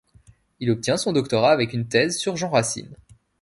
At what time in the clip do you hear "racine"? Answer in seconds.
2.49-2.89